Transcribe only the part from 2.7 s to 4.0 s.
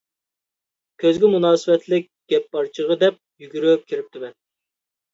چېغى دەپ يۈگۈرۈپ